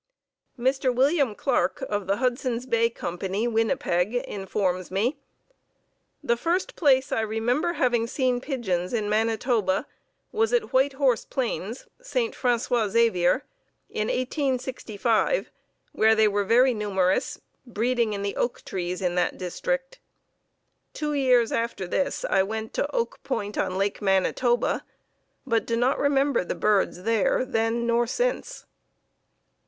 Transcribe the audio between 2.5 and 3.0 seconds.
Bay